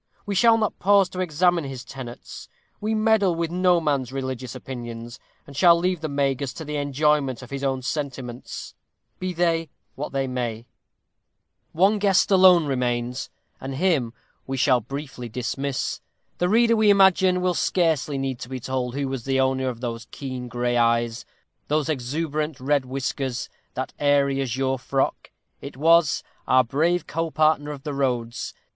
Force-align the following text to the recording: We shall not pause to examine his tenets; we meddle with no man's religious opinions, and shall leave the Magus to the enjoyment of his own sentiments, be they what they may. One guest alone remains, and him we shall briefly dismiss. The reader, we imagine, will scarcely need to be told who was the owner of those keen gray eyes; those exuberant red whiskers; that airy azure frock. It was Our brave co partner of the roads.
We 0.25 0.33
shall 0.33 0.57
not 0.57 0.79
pause 0.79 1.09
to 1.09 1.19
examine 1.19 1.63
his 1.65 1.85
tenets; 1.85 2.49
we 2.79 2.95
meddle 2.95 3.35
with 3.35 3.51
no 3.51 3.79
man's 3.79 4.11
religious 4.11 4.55
opinions, 4.55 5.19
and 5.45 5.55
shall 5.55 5.77
leave 5.77 6.01
the 6.01 6.09
Magus 6.09 6.53
to 6.53 6.65
the 6.65 6.75
enjoyment 6.77 7.43
of 7.43 7.51
his 7.51 7.63
own 7.63 7.83
sentiments, 7.83 8.73
be 9.19 9.31
they 9.31 9.69
what 9.93 10.11
they 10.11 10.25
may. 10.25 10.65
One 11.71 11.99
guest 11.99 12.31
alone 12.31 12.65
remains, 12.65 13.29
and 13.59 13.75
him 13.75 14.13
we 14.47 14.57
shall 14.57 14.81
briefly 14.81 15.29
dismiss. 15.29 16.01
The 16.39 16.49
reader, 16.49 16.75
we 16.75 16.89
imagine, 16.89 17.39
will 17.39 17.53
scarcely 17.53 18.17
need 18.17 18.39
to 18.39 18.49
be 18.49 18.59
told 18.59 18.95
who 18.95 19.07
was 19.07 19.25
the 19.25 19.39
owner 19.39 19.69
of 19.69 19.81
those 19.81 20.07
keen 20.09 20.47
gray 20.47 20.77
eyes; 20.77 21.25
those 21.67 21.89
exuberant 21.89 22.59
red 22.59 22.85
whiskers; 22.85 23.49
that 23.75 23.93
airy 23.99 24.41
azure 24.41 24.79
frock. 24.79 25.29
It 25.61 25.77
was 25.77 26.23
Our 26.47 26.63
brave 26.63 27.05
co 27.05 27.29
partner 27.29 27.69
of 27.69 27.83
the 27.83 27.93
roads. 27.93 28.55